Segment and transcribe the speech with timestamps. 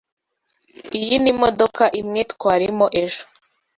[0.99, 3.23] Iyi ni imodoka imwe twarimo ejo.